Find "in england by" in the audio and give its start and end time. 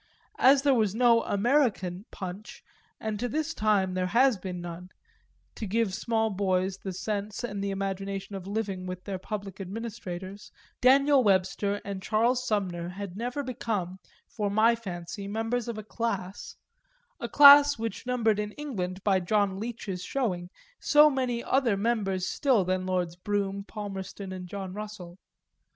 18.39-19.19